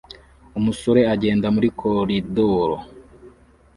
[0.59, 2.77] Umusore agenda muri koridoro